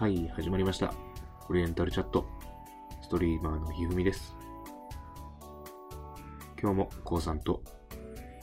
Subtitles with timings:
[0.00, 0.94] はい、始まりました。
[1.50, 2.24] オリエンタルチャット。
[3.02, 4.34] ストリーマーのひふみです。
[6.58, 7.62] 今日もこうさんと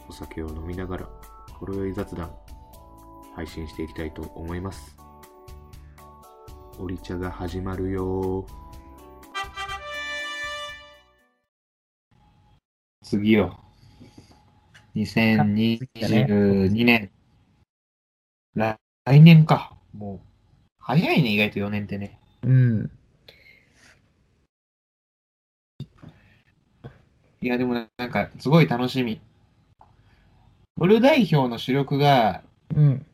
[0.08, 1.10] お酒を飲みながら、
[1.54, 2.32] ほろ酔い雑談、
[3.36, 4.96] 配信していきたいと思います。
[6.78, 8.46] オリ茶が始まるよ
[13.02, 13.60] 次よ。
[14.96, 17.10] 2022年。
[18.54, 19.76] 来来年か。
[19.92, 20.27] もう、
[20.88, 22.18] 早いね、意外と4年ってね。
[22.44, 22.90] うん。
[27.42, 29.20] いや、でもなんか、すごい楽しみ。
[30.80, 32.42] フル代表の主力が、
[32.74, 33.06] うん。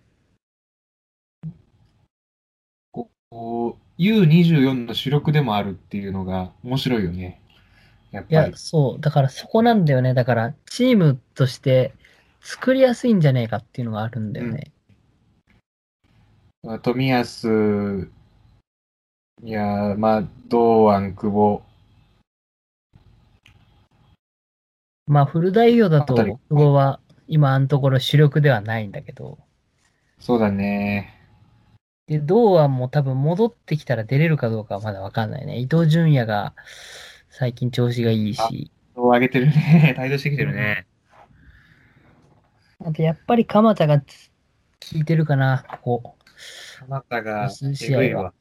[2.92, 7.42] こう、U24 の主力でもあるっていうのが面白いよね。
[8.12, 8.54] やっいやぱり、。
[8.56, 9.02] そう。
[9.02, 10.14] だからそこなんだよね。
[10.14, 11.96] だから、チームとして
[12.42, 14.73] 作りやすいんじゃねえかっていうのがあるんだよね。
[16.82, 18.10] 富安、
[19.44, 21.62] いや、まあ、堂安、久保。
[25.06, 29.40] まあ、フル代表だと、久保は今のところ主力ではないんだけど、
[30.20, 31.20] そうだね。
[32.08, 35.60] で、堂安も多分戻ってきたら出れるかどうかはまだわかんないね。
[35.60, 36.54] 伊東純也が
[37.30, 39.98] 最近調子がいいし、上げてるね。
[40.00, 40.86] 帯同してきてるね。
[42.80, 44.06] あとやっぱり鎌田が効
[44.94, 46.16] いてるかな、ここ。
[46.80, 48.34] 鎌田が、数試合はわ。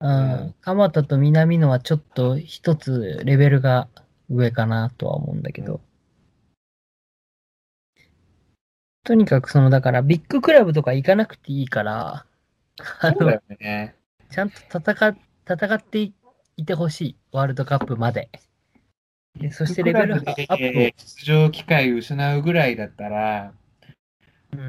[0.00, 0.54] うんうん。
[0.60, 3.88] 鎌田と南野はちょっと一つレベルが
[4.28, 5.80] 上かなとは思うんだけど。
[9.04, 12.26] とにかくその、だからビッグクラブとか行かなくていいから、
[13.00, 13.96] そうだ、よね。
[14.30, 15.16] ちゃんと戦っ
[15.48, 16.14] 戦ってい
[16.56, 17.16] いてほしい。
[17.32, 18.30] ワールドカップまで。
[19.38, 23.61] でそしてレベルアップ出場機会を失うぐらいだったら、うん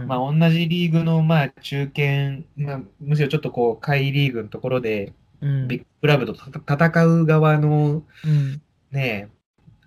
[0.07, 6.47] まあ、同じリーグの、まあ、中堅、まあ、むしろちょっとこう、下位リーグのところで、うんビッグクラブとた
[6.87, 8.61] 戦う側のうん
[8.91, 9.29] ね、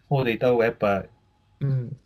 [0.09, 1.05] 方でいた方がやっぱ
[1.61, 1.97] うん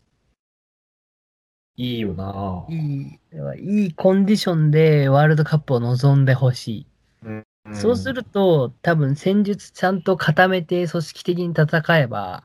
[1.77, 2.67] いいよな。
[2.69, 6.87] いい、いいコンディションでワールドカップを望んでほしい。
[7.25, 12.45] うんそうすると、多分戦術ちゃんと固めて組織的に戦えば、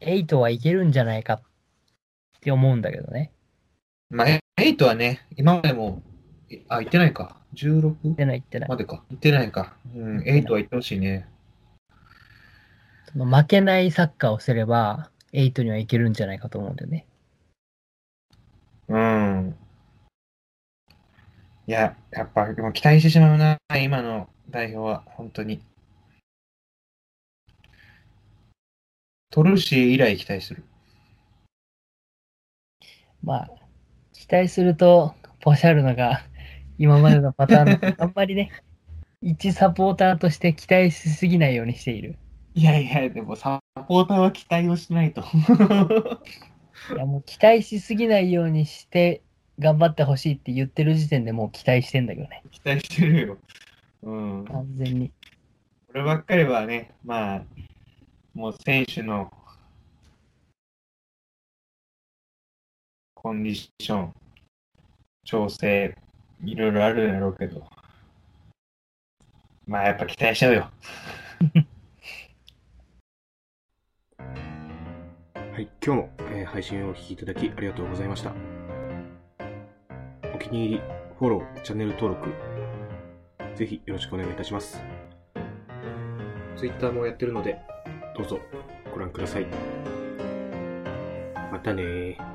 [0.00, 1.42] 8はいけるんじゃないかっ
[2.40, 3.33] て思うんだけどね。
[4.10, 4.26] まあ、
[4.60, 6.02] 8はね、今までも、
[6.68, 7.36] あ、行ってないか。
[7.54, 7.96] 16?
[8.02, 8.76] 言ってない言ってないま。
[8.76, 9.02] でか。
[9.10, 9.76] 行ってないか。
[9.94, 11.28] うん、8は行ってほしいね。
[13.12, 17.06] その負けないサッカーをすれば、8にはいけるんじゃないかと思うんだよね。
[18.88, 19.56] うん。
[21.66, 25.60] いや、やっぱ、でも期待してしまうな、今の代表は、本当に。
[29.30, 30.62] トルシー以来期待する。
[33.22, 33.50] まあ、
[34.26, 36.22] 期待すると、ポシャるのが、
[36.78, 38.50] 今までのパターンの、 あんまりね、
[39.20, 42.16] 一サポーターとして期待しすぎないようにしている。
[42.54, 45.20] いやいや、でもサポーターは期待をしないと。
[46.94, 49.20] いやもう期待しすぎないようにして、
[49.58, 52.42] 頑張ってほしいって言ってる時点でもう期待してんだけどね。
[52.50, 53.38] 期待してるよ。
[54.04, 54.44] うん。
[54.46, 55.12] 完全に。
[55.88, 57.42] こればっかりはね、まあ、
[58.32, 59.30] もう選手の
[63.24, 64.12] コンディション、
[65.24, 65.96] 調整、
[66.44, 67.66] いろいろあるだろうけど、
[69.66, 70.70] まあやっぱ期待しちゃうよ。
[74.18, 78.34] はい、今日も、えー配信をお聞きいただきありがとうございました。
[80.34, 80.82] お気に入り、
[81.18, 82.28] フォロー、チャンネル登録、
[83.56, 84.84] ぜひよろしくお願いいたします。
[86.56, 87.58] Twitter もやってるので、
[88.14, 88.38] どうぞ
[88.92, 89.46] ご覧ください。
[91.50, 92.33] またね。